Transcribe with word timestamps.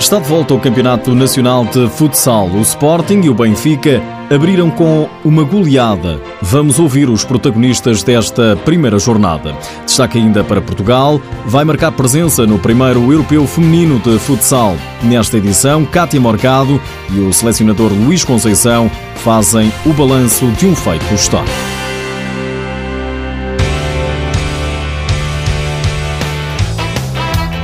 Está 0.00 0.18
de 0.18 0.26
volta 0.26 0.54
ao 0.54 0.58
Campeonato 0.58 1.14
Nacional 1.14 1.66
de 1.66 1.86
Futsal. 1.90 2.48
O 2.48 2.62
Sporting 2.62 3.20
e 3.20 3.28
o 3.28 3.34
Benfica 3.34 4.02
abriram 4.30 4.70
com 4.70 5.06
uma 5.22 5.44
goleada. 5.44 6.18
Vamos 6.40 6.78
ouvir 6.78 7.08
os 7.10 7.22
protagonistas 7.22 8.02
desta 8.02 8.56
primeira 8.64 8.98
jornada. 8.98 9.54
Destaque 9.84 10.16
ainda 10.16 10.42
para 10.42 10.62
Portugal, 10.62 11.20
vai 11.44 11.64
marcar 11.64 11.92
presença 11.92 12.46
no 12.46 12.58
primeiro 12.58 13.12
Europeu 13.12 13.46
Feminino 13.46 14.00
de 14.00 14.18
Futsal. 14.18 14.74
Nesta 15.02 15.36
edição, 15.36 15.84
Cátia 15.84 16.18
Morgado 16.18 16.80
e 17.10 17.20
o 17.20 17.30
selecionador 17.30 17.92
Luís 17.92 18.24
Conceição 18.24 18.90
fazem 19.16 19.70
o 19.84 19.92
balanço 19.92 20.46
de 20.52 20.66
um 20.66 20.74
feito 20.74 21.14
histórico. 21.14 21.69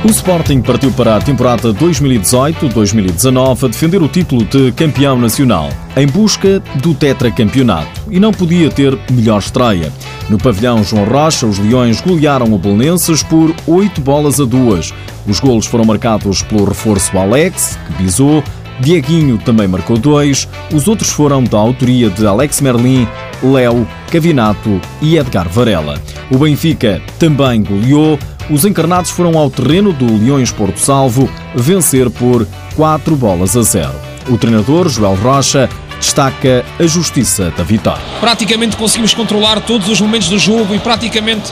O 0.03 0.09
Sporting 0.09 0.61
partiu 0.61 0.91
para 0.91 1.15
a 1.17 1.19
temporada 1.19 1.73
2018-2019 1.73 3.63
a 3.63 3.67
defender 3.67 4.01
o 4.01 4.07
título 4.07 4.45
de 4.45 4.71
campeão 4.71 5.19
nacional, 5.19 5.69
em 5.97 6.05
busca 6.05 6.61
do 6.81 6.93
tetracampeonato, 6.93 8.01
e 8.09 8.19
não 8.19 8.31
podia 8.31 8.69
ter 8.69 8.97
melhor 9.11 9.39
estreia. 9.39 9.91
No 10.29 10.37
pavilhão 10.37 10.83
João 10.83 11.03
Rocha, 11.03 11.47
os 11.47 11.57
Leões 11.57 11.99
golearam 11.99 12.53
o 12.53 12.59
Belenenses 12.59 13.23
por 13.23 13.53
8 13.65 13.99
bolas 13.99 14.39
a 14.39 14.45
2. 14.45 14.93
Os 15.27 15.39
golos 15.39 15.65
foram 15.65 15.83
marcados 15.83 16.43
pelo 16.43 16.65
reforço 16.65 17.17
Alex, 17.17 17.77
que 17.87 18.03
bisou, 18.03 18.43
Dieguinho 18.79 19.39
também 19.39 19.67
marcou 19.67 19.97
dois, 19.97 20.47
os 20.71 20.87
outros 20.87 21.09
foram 21.09 21.43
da 21.43 21.57
autoria 21.57 22.11
de 22.11 22.25
Alex 22.27 22.61
Merlin, 22.61 23.07
Léo, 23.41 23.87
Cavinato 24.11 24.79
e 25.01 25.17
Edgar 25.17 25.49
Varela. 25.49 25.99
O 26.29 26.37
Benfica 26.37 27.01
também 27.17 27.63
goleou, 27.63 28.19
os 28.49 28.65
encarnados 28.65 29.11
foram 29.11 29.37
ao 29.37 29.49
terreno 29.49 29.91
do 29.91 30.05
Leões 30.05 30.51
Porto 30.51 30.79
Salvo 30.79 31.29
vencer 31.53 32.09
por 32.09 32.47
4 32.75 33.15
bolas 33.15 33.57
a 33.57 33.61
0. 33.61 33.91
O 34.29 34.37
treinador, 34.37 34.89
Joel 34.89 35.15
Rocha, 35.15 35.69
destaca 35.99 36.63
a 36.79 36.85
justiça 36.85 37.51
da 37.57 37.63
vitória. 37.63 38.01
Praticamente 38.19 38.77
conseguimos 38.77 39.13
controlar 39.13 39.61
todos 39.61 39.89
os 39.89 39.99
momentos 39.99 40.29
do 40.29 40.37
jogo 40.37 40.73
e 40.73 40.79
praticamente 40.79 41.51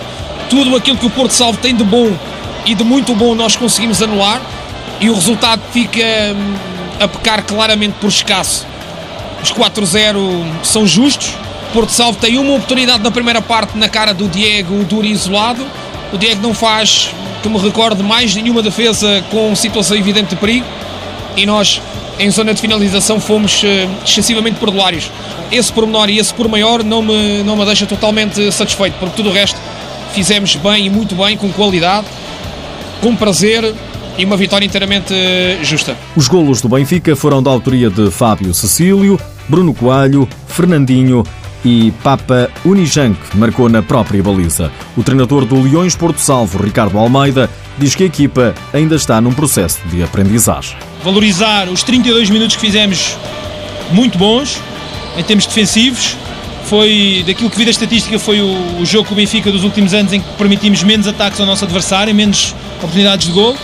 tudo 0.49 0.75
aquilo 0.75 0.97
que 0.97 1.05
o 1.05 1.09
Porto 1.09 1.31
Salvo 1.31 1.57
tem 1.57 1.75
de 1.75 1.83
bom 1.83 2.11
e 2.65 2.73
de 2.73 2.83
muito 2.83 3.13
bom 3.13 3.35
nós 3.35 3.55
conseguimos 3.55 4.01
anular 4.01 4.41
e 4.99 5.09
o 5.09 5.13
resultado 5.13 5.61
fica 5.71 5.99
hum, 5.99 6.55
a 6.99 7.07
pecar 7.07 7.43
claramente 7.43 7.95
por 7.99 8.07
escasso. 8.07 8.65
Os 9.43 9.51
4-0 9.51 10.19
são 10.63 10.87
justos. 10.87 11.33
Porto 11.73 11.91
Salvo 11.91 12.17
tem 12.19 12.37
uma 12.37 12.53
oportunidade 12.53 13.03
na 13.03 13.11
primeira 13.11 13.41
parte 13.41 13.77
na 13.77 13.89
cara 13.89 14.13
do 14.13 14.29
Diego, 14.29 14.83
duro 14.85 15.05
isolado 15.05 15.65
o 16.13 16.17
Diego 16.17 16.41
não 16.41 16.53
faz, 16.53 17.09
que 17.41 17.49
me 17.49 17.57
recorde, 17.57 18.01
mais 18.01 18.35
nenhuma 18.35 18.61
defesa 18.61 19.23
com 19.29 19.55
situação 19.55 19.95
evidente 19.95 20.29
de 20.29 20.35
perigo 20.35 20.65
e 21.37 21.45
nós, 21.45 21.81
em 22.19 22.29
zona 22.31 22.53
de 22.53 22.61
finalização, 22.61 23.19
fomos 23.19 23.61
uh, 23.63 23.67
excessivamente 24.05 24.57
perdulários. 24.57 25.11
Esse 25.51 25.71
pormenor 25.71 26.09
e 26.09 26.17
esse 26.17 26.33
por 26.33 26.47
maior 26.47 26.83
não 26.83 27.01
me, 27.01 27.43
não 27.43 27.55
me 27.55 27.65
deixa 27.65 27.85
totalmente 27.85 28.51
satisfeito, 28.51 28.95
porque 28.99 29.15
tudo 29.15 29.29
o 29.29 29.33
resto 29.33 29.59
fizemos 30.13 30.55
bem 30.55 30.85
e 30.85 30.89
muito 30.89 31.13
bem, 31.13 31.37
com 31.37 31.51
qualidade, 31.51 32.07
com 33.01 33.15
prazer 33.15 33.73
e 34.17 34.23
uma 34.23 34.37
vitória 34.37 34.65
inteiramente 34.65 35.13
eh, 35.13 35.59
justa. 35.61 35.95
Os 36.15 36.27
golos 36.27 36.61
do 36.61 36.69
Benfica 36.69 37.15
foram 37.15 37.43
da 37.43 37.51
autoria 37.51 37.89
de 37.89 38.09
Fábio 38.09 38.53
Cecílio, 38.53 39.19
Bruno 39.49 39.73
Coelho, 39.73 40.27
Fernandinho 40.47 41.23
e 41.65 41.91
Papa 42.03 42.49
Unijank 42.63 43.17
marcou 43.33 43.67
na 43.67 43.81
própria 43.81 44.21
baliza. 44.21 44.71
O 44.95 45.03
treinador 45.03 45.45
do 45.45 45.59
Leões 45.59 45.95
Porto 45.95 46.19
Salvo, 46.19 46.63
Ricardo 46.63 46.97
Almeida, 46.97 47.49
diz 47.77 47.95
que 47.95 48.03
a 48.03 48.05
equipa 48.05 48.53
ainda 48.71 48.95
está 48.95 49.19
num 49.19 49.33
processo 49.33 49.79
de 49.87 50.03
aprendizagem. 50.03 50.77
Valorizar 51.03 51.67
os 51.67 51.81
32 51.81 52.29
minutos 52.29 52.55
que 52.55 52.61
fizemos 52.61 53.17
muito 53.91 54.17
bons 54.17 54.61
em 55.17 55.23
termos 55.23 55.47
defensivos. 55.47 56.15
Foi 56.65 57.23
daquilo 57.25 57.49
que 57.49 57.57
vi 57.57 57.65
da 57.65 57.71
estatística 57.71 58.17
foi 58.19 58.41
o, 58.41 58.81
o 58.81 58.85
jogo 58.85 59.07
com 59.07 59.13
o 59.13 59.17
Benfica 59.17 59.51
dos 59.51 59.63
últimos 59.63 59.93
anos 59.93 60.13
em 60.13 60.21
que 60.21 60.27
permitimos 60.37 60.83
menos 60.83 61.07
ataques 61.07 61.39
ao 61.39 61.45
nosso 61.45 61.65
adversário, 61.65 62.13
menos 62.13 62.55
oportunidades 62.77 63.27
de 63.27 63.33
gol. 63.33 63.55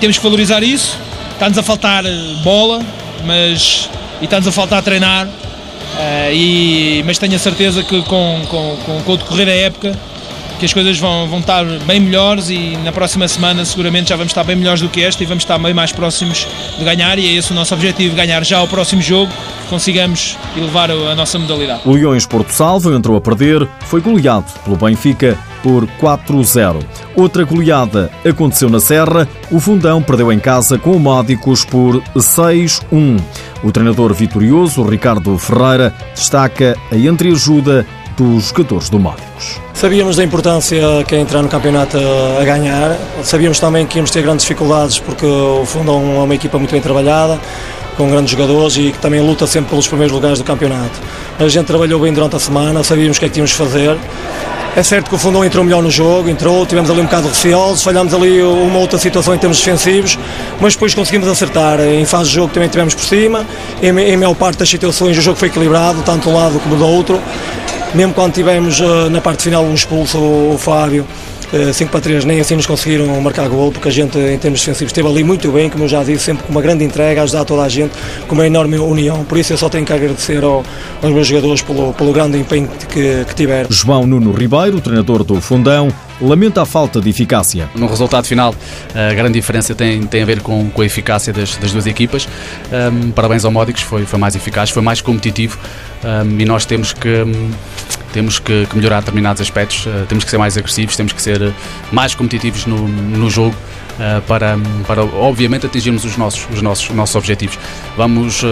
Temos 0.00 0.16
que 0.16 0.24
valorizar 0.24 0.62
isso. 0.62 0.98
Está-nos 1.32 1.58
a 1.58 1.62
faltar 1.62 2.04
eh, 2.04 2.10
bola, 2.42 2.80
mas 3.26 3.88
e 4.20 4.24
está-nos 4.24 4.46
a 4.46 4.52
faltar 4.52 4.82
treinar 4.82 5.28
Uh, 5.92 6.32
e, 6.32 7.02
mas 7.06 7.18
tenho 7.18 7.34
a 7.34 7.38
certeza 7.38 7.82
que 7.82 8.02
com, 8.02 8.42
com, 8.48 8.76
com, 8.84 9.02
com, 9.02 9.12
o 9.12 9.16
decorrer 9.16 9.46
da 9.46 9.52
época 9.52 9.98
que 10.58 10.66
as 10.66 10.72
coisas 10.72 10.96
vão, 10.96 11.28
vão 11.28 11.40
estar 11.40 11.64
bem 11.64 11.98
melhores 11.98 12.48
e 12.48 12.78
na 12.84 12.92
próxima 12.92 13.26
semana 13.26 13.64
seguramente 13.64 14.10
já 14.10 14.16
vamos 14.16 14.30
estar 14.30 14.44
bem 14.44 14.54
melhores 14.54 14.80
do 14.80 14.88
que 14.88 15.02
esta 15.02 15.20
e 15.20 15.26
vamos 15.26 15.42
estar 15.42 15.58
bem 15.58 15.74
mais 15.74 15.90
próximos 15.90 16.46
de 16.78 16.84
ganhar 16.84 17.18
e 17.18 17.26
é 17.26 17.32
esse 17.32 17.50
o 17.50 17.54
nosso 17.54 17.74
objetivo, 17.74 18.14
ganhar 18.14 18.44
já 18.44 18.62
o 18.62 18.68
próximo 18.68 19.02
jogo 19.02 19.32
consigamos 19.68 20.36
elevar 20.56 20.90
a 20.90 21.14
nossa 21.16 21.36
modalidade. 21.38 21.80
O 21.84 21.92
Leões 21.92 22.26
Porto 22.26 22.50
Salvo 22.50 22.94
entrou 22.94 23.16
a 23.16 23.20
perder, 23.20 23.66
foi 23.86 24.00
goleado 24.00 24.44
pelo 24.64 24.76
Benfica 24.76 25.36
por 25.62 25.86
4-0. 26.00 26.84
Outra 27.16 27.42
goleada 27.44 28.10
aconteceu 28.24 28.68
na 28.68 28.78
Serra, 28.78 29.26
o 29.50 29.58
Fundão 29.58 30.02
perdeu 30.02 30.32
em 30.32 30.38
casa 30.38 30.78
com 30.78 30.92
o 30.92 31.00
Módicos 31.00 31.64
por 31.64 32.02
6-1. 32.14 33.20
O 33.62 33.70
treinador 33.70 34.12
vitorioso, 34.12 34.82
Ricardo 34.82 35.38
Ferreira, 35.38 35.94
destaca 36.14 36.76
a 36.90 36.96
entreajuda 36.96 37.86
dos 38.16 38.48
jogadores 38.48 38.90
do 38.90 38.98
Módicos. 38.98 39.60
Sabíamos 39.72 40.16
da 40.16 40.24
importância 40.24 40.80
que 41.06 41.14
é 41.14 41.20
entrar 41.20 41.42
no 41.42 41.48
campeonato 41.48 41.96
a 42.40 42.44
ganhar, 42.44 42.96
sabíamos 43.22 43.58
também 43.58 43.86
que 43.86 43.98
íamos 43.98 44.10
ter 44.10 44.22
grandes 44.22 44.44
dificuldades 44.44 44.98
porque 44.98 45.24
o 45.24 45.64
Fundão 45.64 46.16
é 46.16 46.24
uma 46.24 46.34
equipa 46.34 46.58
muito 46.58 46.72
bem 46.72 46.80
trabalhada, 46.80 47.40
com 47.96 48.10
grandes 48.10 48.30
jogadores 48.32 48.76
e 48.76 48.92
que 48.92 48.98
também 48.98 49.20
luta 49.20 49.46
sempre 49.46 49.70
pelos 49.70 49.86
primeiros 49.86 50.14
lugares 50.14 50.38
do 50.38 50.44
campeonato. 50.44 51.00
A 51.38 51.48
gente 51.48 51.66
trabalhou 51.66 52.00
bem 52.00 52.12
durante 52.12 52.36
a 52.36 52.38
semana, 52.38 52.82
sabíamos 52.82 53.16
o 53.16 53.20
que 53.20 53.26
é 53.26 53.28
que 53.28 53.34
tínhamos 53.34 53.50
de 53.50 53.56
fazer 53.56 53.96
é 54.74 54.82
certo 54.82 55.08
que 55.10 55.14
o 55.14 55.18
Fundão 55.18 55.44
entrou 55.44 55.62
melhor 55.62 55.82
no 55.82 55.90
jogo, 55.90 56.30
entrou, 56.30 56.64
tivemos 56.64 56.90
ali 56.90 57.00
um 57.00 57.04
bocado 57.04 57.28
receosos, 57.28 57.82
falhámos 57.82 58.14
ali 58.14 58.42
uma 58.42 58.78
outra 58.78 58.98
situação 58.98 59.34
em 59.34 59.38
termos 59.38 59.58
defensivos, 59.58 60.18
mas 60.60 60.72
depois 60.74 60.94
conseguimos 60.94 61.28
acertar. 61.28 61.78
Em 61.80 62.04
fase 62.06 62.30
de 62.30 62.36
jogo 62.36 62.52
também 62.52 62.68
tivemos 62.68 62.94
por 62.94 63.04
cima, 63.04 63.46
em, 63.82 63.88
em 63.88 64.16
maior 64.16 64.34
parte 64.34 64.58
das 64.58 64.68
situações 64.68 65.16
o 65.18 65.20
jogo 65.20 65.36
foi 65.36 65.48
equilibrado, 65.48 66.02
tanto 66.02 66.30
um 66.30 66.34
lado 66.34 66.58
como 66.60 66.76
do 66.76 66.86
outro. 66.86 67.20
Mesmo 67.94 68.14
quando 68.14 68.32
tivemos 68.32 68.80
eh, 68.80 69.10
na 69.10 69.20
parte 69.20 69.42
final 69.42 69.62
um 69.62 69.74
expulso, 69.74 70.18
o 70.18 70.56
Fábio, 70.58 71.06
5 71.72 71.90
para 71.90 72.00
3 72.00 72.24
nem 72.24 72.40
assim 72.40 72.56
nos 72.56 72.66
conseguiram 72.66 73.20
marcar 73.20 73.48
gol, 73.48 73.70
porque 73.70 73.88
a 73.88 73.90
gente, 73.90 74.18
em 74.18 74.38
termos 74.38 74.60
defensivos, 74.60 74.90
esteve 74.90 75.06
ali 75.06 75.22
muito 75.22 75.50
bem, 75.52 75.68
como 75.68 75.84
eu 75.84 75.88
já 75.88 76.02
disse, 76.02 76.24
sempre 76.24 76.44
com 76.44 76.50
uma 76.50 76.62
grande 76.62 76.84
entrega, 76.84 77.20
a 77.20 77.24
ajudar 77.24 77.44
toda 77.44 77.62
a 77.62 77.68
gente, 77.68 77.92
com 78.26 78.34
uma 78.34 78.46
enorme 78.46 78.78
união. 78.78 79.24
Por 79.24 79.38
isso 79.38 79.52
eu 79.52 79.58
só 79.58 79.68
tenho 79.68 79.84
que 79.84 79.92
agradecer 79.92 80.42
ao, 80.42 80.64
aos 81.02 81.12
meus 81.12 81.26
jogadores 81.26 81.60
pelo, 81.62 81.92
pelo 81.92 82.12
grande 82.12 82.38
empenho 82.38 82.68
que, 82.88 83.24
que 83.24 83.34
tiveram. 83.34 83.70
João 83.70 84.06
Nuno 84.06 84.32
Ribeiro, 84.32 84.80
treinador 84.80 85.22
do 85.24 85.40
Fundão, 85.40 85.92
lamenta 86.20 86.62
a 86.62 86.66
falta 86.66 87.00
de 87.00 87.10
eficácia. 87.10 87.68
No 87.74 87.86
resultado 87.86 88.26
final, 88.26 88.54
a 88.94 89.12
grande 89.12 89.34
diferença 89.34 89.74
tem, 89.74 90.02
tem 90.06 90.22
a 90.22 90.26
ver 90.26 90.40
com, 90.40 90.70
com 90.70 90.82
a 90.82 90.86
eficácia 90.86 91.32
das, 91.32 91.56
das 91.56 91.72
duas 91.72 91.86
equipas. 91.86 92.28
Um, 92.72 93.10
parabéns 93.10 93.44
ao 93.44 93.50
Módicos, 93.50 93.82
foi, 93.82 94.06
foi 94.06 94.18
mais 94.18 94.34
eficaz, 94.34 94.70
foi 94.70 94.82
mais 94.82 95.00
competitivo 95.00 95.58
um, 96.04 96.40
e 96.40 96.44
nós 96.44 96.64
temos 96.64 96.92
que. 96.92 97.08
Um, 97.08 97.50
temos 98.12 98.38
que, 98.38 98.66
que, 98.66 98.76
melhorar 98.76 99.00
determinados 99.00 99.40
aspectos, 99.40 99.86
uh, 99.86 100.06
temos 100.08 100.24
que 100.24 100.30
ser 100.30 100.38
mais 100.38 100.56
agressivos, 100.56 100.96
temos 100.96 101.12
que 101.12 101.22
ser 101.22 101.52
mais 101.90 102.14
competitivos 102.14 102.66
no, 102.66 102.86
no 102.88 103.30
jogo 103.30 103.54
uh, 103.98 104.20
para, 104.22 104.58
para, 104.86 105.04
obviamente, 105.04 105.66
atingirmos 105.66 106.04
os 106.04 106.16
nossos, 106.16 106.46
os 106.52 106.62
nossos, 106.62 106.88
os 106.90 106.96
nossos 106.96 107.14
objetivos. 107.16 107.58
Vamos, 107.96 108.42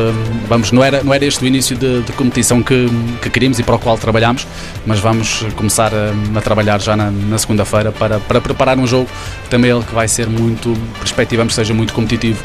vamos 0.48 0.72
não, 0.72 0.82
era, 0.82 1.02
não 1.02 1.14
era 1.14 1.24
este 1.24 1.42
o 1.42 1.46
início 1.46 1.76
de, 1.76 2.02
de 2.02 2.12
competição 2.12 2.62
que, 2.62 2.88
que 3.22 3.30
queríamos 3.30 3.58
e 3.58 3.62
para 3.62 3.76
o 3.76 3.78
qual 3.78 3.96
trabalhamos, 3.96 4.46
mas 4.86 4.98
vamos 4.98 5.44
começar 5.56 5.92
a, 5.94 6.38
a 6.38 6.40
trabalhar 6.40 6.80
já 6.80 6.96
na, 6.96 7.10
na 7.10 7.38
segunda-feira 7.38 7.92
para, 7.92 8.18
para 8.20 8.40
preparar 8.40 8.78
um 8.78 8.86
jogo 8.86 9.08
também 9.48 9.70
ele 9.70 9.82
que 9.82 9.94
vai 9.94 10.06
ser 10.06 10.28
muito, 10.28 10.72
perspectivamos 10.98 11.52
que 11.52 11.60
seja 11.60 11.74
muito 11.74 11.92
competitivo 11.92 12.42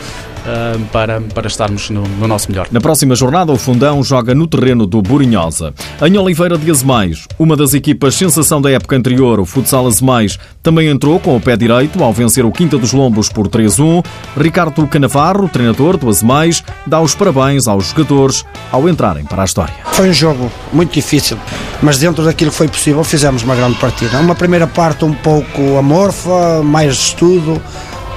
para, 0.92 1.22
para 1.22 1.48
estarmos 1.48 1.90
no, 1.90 2.02
no, 2.02 2.28
nosso 2.28 2.50
melhor. 2.50 2.68
Na 2.72 2.80
próxima 2.80 3.16
jornada, 3.16 3.52
o 3.52 3.58
Fundão 3.58 4.04
joga 4.04 4.36
no 4.36 4.48
terreno 4.48 4.86
do 4.86 5.02
Burinhosa. 5.02 5.74
Em 6.02 6.18
Oliveira 6.18 6.58
de 6.58 6.70
Azemais, 6.70 7.28
uma 7.40 7.56
das 7.56 7.74
equipas 7.74 8.16
sensação 8.16 8.62
da 8.62 8.72
época 8.72 8.96
anterior, 8.96 9.40
o 9.40 9.46
Futsal 9.46 9.88
Azemais, 9.88 10.38
também 10.62 10.88
entrou 10.88 11.20
com 11.20 11.36
o 11.36 11.42
pé 11.42 11.58
direito 11.58 12.04
ao 12.04 12.14
vencer 12.14 12.46
o 12.46 12.52
Quinta 12.52 12.78
dos 12.78 12.94
Lombos 12.94 13.30
por 13.30 13.48
3-1. 13.48 14.06
Ricardo 14.38 14.86
Canavarro, 14.88 15.50
treinador 15.50 15.98
do 15.98 16.10
Azemais, 16.10 16.64
dá 16.86 17.02
os 17.02 17.16
parabéns 17.16 17.68
aos 17.68 17.90
jogadores 17.90 18.46
ao 18.72 18.88
entrarem 18.88 19.26
para 19.26 19.42
a 19.42 19.46
história. 19.46 19.74
Foi 19.94 20.10
um 20.10 20.14
jogo 20.14 20.52
muito 20.72 20.94
difícil, 20.94 21.38
mas 21.82 21.98
dentro 21.98 22.24
daquilo 22.24 22.52
que 22.52 22.58
foi 22.58 22.68
possível 22.68 23.04
fizemos 23.04 23.44
uma 23.44 23.56
grande 23.56 23.78
partida. 23.78 24.20
Uma 24.20 24.36
primeira 24.36 24.68
parte 24.68 25.06
um 25.06 25.14
pouco 25.14 25.78
amorfa, 25.78 26.62
mais 26.64 26.96
de 26.96 27.02
estudo, 27.02 27.62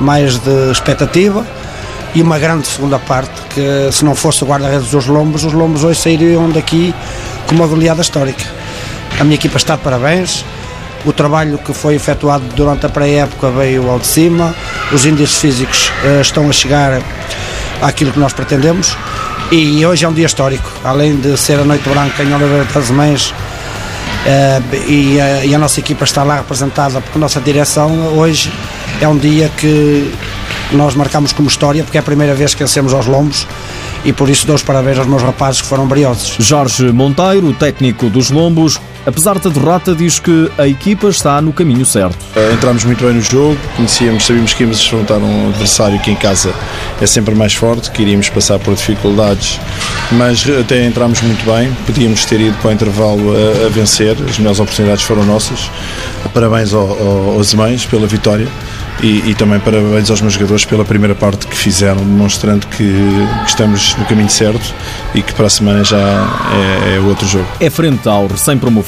mais 0.00 0.38
de 0.38 0.70
expectativa 0.70 1.46
e 2.14 2.22
uma 2.22 2.38
grande 2.38 2.66
segunda 2.66 2.98
parte 2.98 3.40
que 3.50 3.92
se 3.92 4.04
não 4.04 4.14
fosse 4.14 4.42
o 4.42 4.46
guarda-redes 4.46 4.90
dos 4.90 5.06
Lombos, 5.06 5.44
os 5.44 5.52
Lombos 5.52 5.84
hoje 5.84 6.00
sairiam 6.00 6.50
daqui 6.50 6.94
com 7.46 7.54
uma 7.54 7.66
goleada 7.66 8.00
histórica. 8.00 8.44
A 9.18 9.24
minha 9.24 9.34
equipa 9.34 9.56
está 9.56 9.76
de 9.76 9.82
parabéns, 9.82 10.44
o 11.04 11.12
trabalho 11.12 11.58
que 11.58 11.72
foi 11.72 11.94
efetuado 11.94 12.44
durante 12.54 12.86
a 12.86 12.88
pré-época 12.88 13.50
veio 13.50 13.88
ao 13.90 13.98
de 13.98 14.06
cima, 14.06 14.54
os 14.92 15.06
índices 15.06 15.36
físicos 15.38 15.90
uh, 16.04 16.20
estão 16.20 16.48
a 16.48 16.52
chegar 16.52 17.00
àquilo 17.80 18.12
que 18.12 18.18
nós 18.18 18.32
pretendemos. 18.32 18.96
E 19.50 19.84
hoje 19.86 20.04
é 20.04 20.08
um 20.08 20.12
dia 20.12 20.26
histórico, 20.26 20.70
além 20.84 21.16
de 21.16 21.36
ser 21.38 21.58
a 21.58 21.64
Noite 21.64 21.88
Branca 21.88 22.22
em 22.22 22.34
Oliveira 22.34 22.64
das 22.64 22.90
Mães. 22.90 23.30
Uh, 23.30 24.76
e, 24.86 25.20
a, 25.20 25.44
e, 25.44 25.54
a, 25.54 25.58
nossa 25.58 25.80
equipa 25.80 26.04
está 26.04 26.22
lá 26.22 26.36
representada 26.36 27.00
pela 27.00 27.20
nossa 27.20 27.40
direção. 27.40 28.18
Hoje 28.18 28.52
é 29.00 29.08
um 29.08 29.16
dia 29.16 29.50
que 29.56 30.12
nós 30.72 30.94
marcamos 30.94 31.32
como 31.32 31.48
história, 31.48 31.82
porque 31.82 31.96
é 31.96 32.00
a 32.00 32.04
primeira 32.04 32.34
vez 32.34 32.54
que 32.54 32.60
vencemos 32.60 32.92
aos 32.92 33.06
lombos 33.06 33.46
e 34.04 34.12
por 34.12 34.28
isso 34.28 34.46
dou 34.46 34.54
os 34.54 34.62
parabéns 34.62 34.98
aos 34.98 35.06
meus 35.06 35.22
rapazes 35.22 35.60
que 35.60 35.66
foram 35.66 35.86
briosos. 35.86 36.36
Jorge 36.38 36.92
Monteiro, 36.92 37.52
técnico 37.52 38.08
dos 38.08 38.30
Lombos, 38.30 38.80
apesar 39.06 39.38
da 39.38 39.50
derrota, 39.50 39.94
diz 39.94 40.18
que 40.18 40.50
a 40.58 40.66
equipa 40.66 41.08
está 41.08 41.40
no 41.40 41.52
caminho 41.52 41.84
certo. 41.84 42.18
Eh, 42.36 42.52
entramos 42.54 42.84
muito 42.84 43.04
bem 43.04 43.14
no 43.14 43.20
jogo, 43.22 43.56
conhecíamos, 43.76 44.24
sabíamos 44.26 44.54
que 44.54 44.62
íamos 44.62 44.84
enfrentar 44.84 45.18
um 45.18 45.48
adversário 45.48 45.98
que 46.00 46.10
em 46.10 46.16
casa 46.16 46.52
é 47.00 47.06
sempre 47.06 47.34
mais 47.34 47.54
forte, 47.54 47.90
que 47.90 48.02
iríamos 48.02 48.28
passar 48.28 48.58
por 48.58 48.74
dificuldades, 48.74 49.60
mas 50.12 50.44
até 50.48 50.84
entramos 50.84 51.20
muito 51.22 51.44
bem, 51.44 51.72
podíamos 51.86 52.24
ter 52.24 52.40
ido 52.40 52.56
para 52.58 52.70
o 52.70 52.72
intervalo 52.72 53.34
a, 53.34 53.66
a 53.66 53.68
vencer, 53.68 54.16
as 54.28 54.38
melhores 54.38 54.60
oportunidades 54.60 55.04
foram 55.04 55.24
nossas. 55.24 55.70
Parabéns 56.34 56.72
ao, 56.72 56.82
ao, 56.82 57.30
aos 57.36 57.54
mães 57.54 57.86
pela 57.86 58.06
vitória 58.06 58.48
e, 59.02 59.30
e, 59.30 59.34
também 59.34 59.60
parabéns 59.60 60.10
aos 60.10 60.20
meus 60.20 60.34
jogadores 60.34 60.64
pela 60.64 60.84
primeira 60.84 61.14
parte 61.14 61.46
que 61.46 61.56
fizeram, 61.56 61.98
demonstrando 61.98 62.66
que, 62.66 62.78
que 62.78 63.48
estamos 63.48 63.94
no 63.96 64.04
caminho 64.06 64.28
certo 64.28 64.74
e 65.14 65.22
que 65.22 65.32
para 65.34 65.46
a 65.46 65.50
semana 65.50 65.84
já 65.84 65.96
é, 65.96 66.96
é 66.96 67.00
outro 67.00 67.26
jogo. 67.26 67.46
É 67.60 67.70
frente 67.70 68.08
ao 68.08 68.26
recém-promovido 68.26 68.87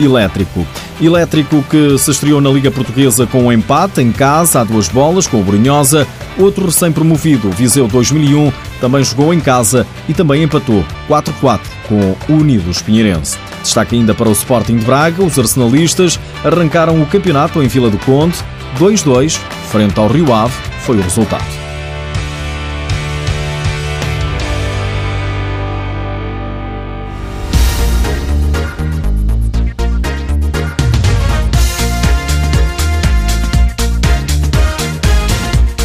Elétrico. 0.00 0.66
Elétrico 1.00 1.64
que 1.70 1.98
se 1.98 2.10
estreou 2.10 2.40
na 2.40 2.50
Liga 2.50 2.70
Portuguesa 2.70 3.26
com 3.26 3.44
um 3.44 3.52
empate 3.52 4.00
em 4.00 4.12
casa 4.12 4.60
a 4.60 4.64
duas 4.64 4.88
bolas 4.88 5.26
com 5.26 5.40
o 5.40 5.44
Brunhosa. 5.44 6.06
Outro 6.38 6.66
recém-promovido, 6.66 7.50
Viseu 7.50 7.88
2001, 7.88 8.52
também 8.80 9.02
jogou 9.02 9.32
em 9.32 9.40
casa 9.40 9.86
e 10.08 10.14
também 10.14 10.42
empatou 10.42 10.84
4-4 11.08 11.60
com 11.88 12.16
o 12.28 12.32
Unidos 12.32 12.82
Pinheirense. 12.82 13.38
Destaque 13.62 13.96
ainda 13.96 14.14
para 14.14 14.28
o 14.28 14.32
Sporting 14.32 14.76
de 14.76 14.84
Braga, 14.84 15.22
os 15.22 15.38
arsenalistas 15.38 16.18
arrancaram 16.44 17.00
o 17.00 17.06
campeonato 17.06 17.62
em 17.62 17.68
Vila 17.68 17.90
do 17.90 17.98
Conde 17.98 18.38
2-2, 18.78 19.38
frente 19.70 19.98
ao 19.98 20.08
Rio 20.08 20.32
Ave, 20.32 20.54
foi 20.82 20.98
o 20.98 21.02
resultado. 21.02 21.57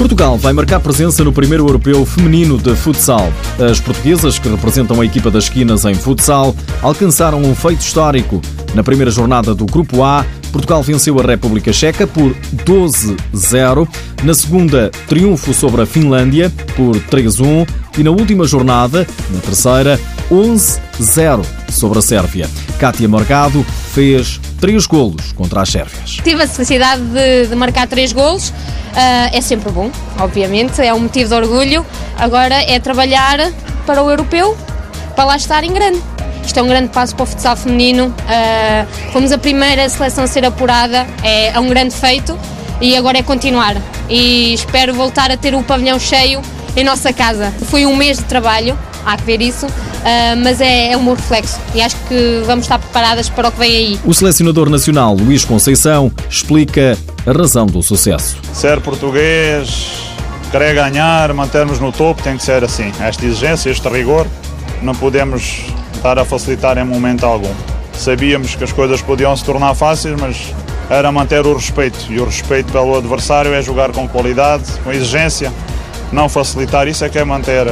Portugal 0.03 0.37
vai 0.37 0.51
marcar 0.51 0.81
presença 0.81 1.23
no 1.23 1.31
primeiro 1.31 1.65
europeu 1.65 2.05
feminino 2.05 2.57
de 2.57 2.75
futsal. 2.75 3.31
As 3.57 3.79
portuguesas, 3.79 4.37
que 4.37 4.49
representam 4.49 4.99
a 4.99 5.05
equipa 5.05 5.31
das 5.31 5.45
esquinas 5.45 5.85
em 5.85 5.95
futsal, 5.95 6.53
alcançaram 6.81 7.41
um 7.41 7.55
feito 7.55 7.79
histórico. 7.79 8.41
Na 8.75 8.83
primeira 8.83 9.09
jornada 9.09 9.55
do 9.55 9.65
Grupo 9.65 10.03
A, 10.03 10.25
Portugal 10.51 10.83
venceu 10.83 11.17
a 11.21 11.23
República 11.23 11.71
Checa 11.71 12.05
por 12.05 12.35
12-0. 12.65 13.87
Na 14.23 14.33
segunda, 14.33 14.91
triunfo 15.07 15.53
sobre 15.53 15.83
a 15.83 15.85
Finlândia 15.85 16.51
por 16.75 16.97
3-1. 16.97 17.65
E 17.97 18.03
na 18.03 18.11
última 18.11 18.45
jornada, 18.45 19.07
na 19.29 19.39
terceira, 19.39 19.97
11-0 20.29 21.45
sobre 21.69 21.99
a 21.99 22.01
Sérvia. 22.01 22.49
Kátia 22.77 23.07
Morgado 23.07 23.65
fez 23.93 24.37
três 24.59 24.85
golos 24.85 25.31
contra 25.31 25.61
as 25.61 25.69
sérvias. 25.69 26.17
Tive 26.23 26.43
a 26.43 26.47
felicidade 26.47 27.01
de, 27.03 27.47
de 27.47 27.55
marcar 27.55 27.87
três 27.87 28.11
golos. 28.11 28.51
Uh, 28.93 29.35
é 29.35 29.41
sempre 29.41 29.71
bom, 29.71 29.89
obviamente, 30.19 30.79
é 30.81 30.93
um 30.93 30.99
motivo 30.99 31.29
de 31.29 31.35
orgulho. 31.35 31.85
Agora 32.17 32.55
é 32.55 32.79
trabalhar 32.79 33.51
para 33.85 34.03
o 34.03 34.09
europeu, 34.09 34.55
para 35.15 35.25
lá 35.25 35.35
estar 35.35 35.63
em 35.63 35.73
grande. 35.73 36.01
Isto 36.45 36.59
é 36.59 36.63
um 36.63 36.67
grande 36.67 36.89
passo 36.89 37.15
para 37.15 37.23
o 37.23 37.25
futsal 37.25 37.55
feminino. 37.55 38.07
Uh, 38.07 39.11
fomos 39.11 39.31
a 39.31 39.37
primeira 39.37 39.89
seleção 39.89 40.23
a 40.23 40.27
ser 40.27 40.45
apurada, 40.45 41.07
é, 41.23 41.47
é 41.47 41.59
um 41.59 41.67
grande 41.67 41.95
feito 41.95 42.37
e 42.79 42.95
agora 42.95 43.17
é 43.17 43.23
continuar. 43.23 43.75
E 44.09 44.53
espero 44.53 44.93
voltar 44.93 45.31
a 45.31 45.37
ter 45.37 45.55
o 45.55 45.63
pavilhão 45.63 45.99
cheio 45.99 46.41
em 46.75 46.83
nossa 46.83 47.11
casa. 47.11 47.51
Foi 47.69 47.85
um 47.85 47.95
mês 47.95 48.17
de 48.17 48.25
trabalho, 48.25 48.77
há 49.05 49.17
que 49.17 49.23
ver 49.23 49.41
isso, 49.41 49.67
uh, 50.03 50.37
mas 50.43 50.61
é, 50.61 50.91
é 50.91 50.97
um 50.97 51.13
reflexo 51.13 51.59
e 51.73 51.81
acho 51.81 51.95
que 52.07 52.43
vamos 52.45 52.65
estar 52.65 52.79
preparadas 52.79 53.29
para 53.29 53.47
o 53.47 53.51
que 53.51 53.59
vem 53.59 53.75
aí. 53.75 53.99
O 54.05 54.13
selecionador 54.13 54.69
nacional 54.69 55.15
Luís 55.15 55.43
Conceição 55.43 56.11
explica 56.29 56.97
a 57.25 57.31
razão 57.31 57.65
do 57.65 57.81
sucesso. 57.81 58.37
Ser 58.53 58.81
português, 58.81 60.13
querer 60.51 60.75
ganhar, 60.75 61.33
mantermos 61.33 61.79
no 61.79 61.91
topo, 61.91 62.21
tem 62.21 62.37
que 62.37 62.43
ser 62.43 62.63
assim. 62.63 62.91
Esta 62.99 63.25
exigência, 63.25 63.69
este 63.69 63.87
rigor, 63.89 64.27
não 64.81 64.93
podemos 64.93 65.61
estar 65.95 66.19
a 66.19 66.25
facilitar 66.25 66.77
em 66.77 66.83
momento 66.83 67.25
algum. 67.25 67.53
Sabíamos 67.93 68.55
que 68.55 68.63
as 68.63 68.71
coisas 68.71 69.01
podiam 69.01 69.35
se 69.35 69.43
tornar 69.43 69.73
fáceis, 69.73 70.19
mas 70.19 70.53
era 70.89 71.11
manter 71.11 71.45
o 71.45 71.53
respeito. 71.53 72.11
E 72.11 72.19
o 72.19 72.25
respeito 72.25 72.71
pelo 72.71 72.97
adversário 72.97 73.53
é 73.53 73.61
jogar 73.61 73.91
com 73.91 74.07
qualidade, 74.07 74.65
com 74.83 74.91
exigência, 74.91 75.51
não 76.11 76.27
facilitar. 76.27 76.87
Isso 76.87 77.05
é 77.05 77.09
que 77.09 77.17
é 77.17 77.23
manter, 77.23 77.65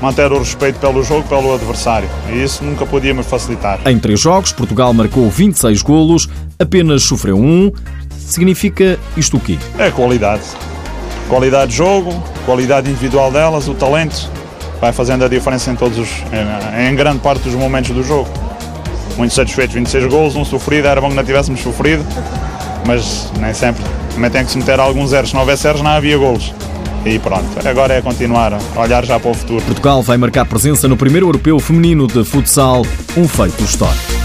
manter 0.00 0.32
o 0.32 0.38
respeito 0.38 0.78
pelo 0.78 1.02
jogo, 1.02 1.28
pelo 1.28 1.54
adversário. 1.54 2.08
E 2.30 2.42
isso 2.42 2.64
nunca 2.64 2.86
podíamos 2.86 3.26
facilitar. 3.26 3.80
Em 3.86 3.98
três 3.98 4.20
jogos, 4.20 4.52
Portugal 4.52 4.92
marcou 4.92 5.28
26 5.30 5.82
golos, 5.82 6.28
apenas 6.58 7.04
sofreu 7.04 7.36
um. 7.36 7.70
Significa 8.18 8.98
isto 9.16 9.36
o 9.36 9.40
quê? 9.40 9.58
É 9.78 9.90
qualidade. 9.90 10.42
Qualidade 11.28 11.70
de 11.70 11.76
jogo, 11.76 12.12
qualidade 12.44 12.90
individual 12.90 13.30
delas, 13.30 13.68
o 13.68 13.74
talento 13.74 14.30
vai 14.80 14.92
fazendo 14.92 15.24
a 15.24 15.28
diferença 15.28 15.70
em 15.70 15.76
todos 15.76 15.98
os, 15.98 16.08
em, 16.32 16.88
em 16.88 16.94
grande 16.96 17.18
parte 17.18 17.42
dos 17.42 17.54
momentos 17.54 17.90
do 17.90 18.02
jogo. 18.02 18.28
Muito 19.16 19.34
satisfeito, 19.34 19.72
26 19.72 20.06
gols, 20.06 20.34
um 20.34 20.44
sofrido, 20.44 20.88
era 20.88 21.00
bom 21.00 21.10
que 21.10 21.16
não 21.16 21.24
tivéssemos 21.24 21.60
sofrido, 21.60 22.04
mas 22.86 23.30
nem 23.38 23.52
sempre. 23.52 23.82
Também 24.14 24.30
tem 24.30 24.44
que 24.44 24.50
se 24.50 24.58
meter 24.58 24.80
alguns 24.80 25.12
erros, 25.12 25.28
se 25.30 25.34
não 25.34 25.42
houvesse 25.42 25.68
erros 25.68 25.82
não 25.82 25.90
havia 25.90 26.16
golos. 26.16 26.52
E 27.04 27.18
pronto, 27.18 27.66
agora 27.66 27.94
é 27.94 28.02
continuar 28.02 28.52
a 28.52 28.80
olhar 28.80 29.04
já 29.06 29.18
para 29.18 29.30
o 29.30 29.34
futuro. 29.34 29.62
Portugal 29.62 30.02
vai 30.02 30.18
marcar 30.18 30.44
presença 30.44 30.86
no 30.86 30.96
primeiro 30.96 31.26
europeu 31.26 31.58
feminino 31.58 32.06
de 32.06 32.22
futsal, 32.24 32.82
um 33.16 33.26
feito 33.26 33.62
histórico. 33.62 34.20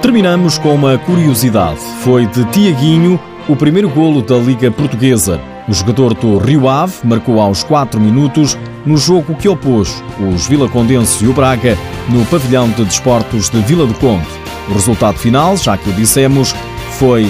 Terminamos 0.00 0.56
com 0.56 0.74
uma 0.74 0.96
curiosidade. 0.96 1.80
Foi 2.02 2.26
de 2.26 2.44
Tiaguinho 2.46 3.20
o 3.48 3.54
primeiro 3.54 3.90
golo 3.90 4.22
da 4.22 4.36
Liga 4.36 4.70
Portuguesa. 4.70 5.38
O 5.68 5.74
jogador 5.74 6.14
do 6.14 6.38
Rio 6.38 6.68
Ave 6.68 6.94
marcou 7.04 7.40
aos 7.40 7.62
4 7.62 8.00
minutos 8.00 8.56
no 8.86 8.96
jogo 8.96 9.34
que 9.34 9.48
opôs 9.48 10.02
os 10.32 10.46
Vila 10.46 10.68
Condense 10.68 11.24
e 11.24 11.28
o 11.28 11.32
Braga 11.32 11.76
no 12.08 12.24
pavilhão 12.26 12.70
de 12.70 12.84
desportos 12.84 13.50
de 13.50 13.60
Vila 13.62 13.84
do 13.84 13.94
Conde. 13.94 14.45
O 14.68 14.72
resultado 14.74 15.18
final, 15.18 15.56
já 15.56 15.76
que 15.76 15.88
o 15.88 15.92
dissemos, 15.92 16.54
foi 16.98 17.24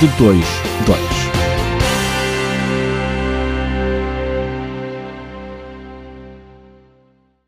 de 0.00 0.08
2-2. 0.18 1.21